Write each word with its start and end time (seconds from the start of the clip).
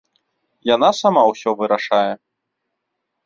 Яна 0.75 0.89
сама 1.01 1.21
ўсё 1.31 1.49
вырашае. 1.61 2.11